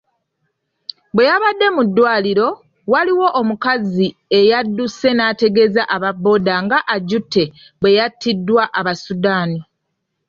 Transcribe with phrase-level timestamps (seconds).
[1.13, 2.47] Bwe yabadde mu ddwaliro,
[2.91, 4.07] waliwo omukazi
[4.39, 7.43] eyadduse n'ategeeza aba Bbooda nga Ajute
[7.79, 9.59] bwe y'attiddwa Abasudani.